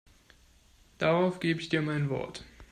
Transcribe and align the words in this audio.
Darauf 0.97 1.39
gebe 1.39 1.59
ich 1.61 1.69
dir 1.69 1.83
mein 1.83 2.09
Wort. 2.09 2.43